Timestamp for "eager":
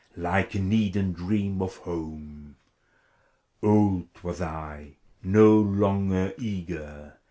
6.39-7.19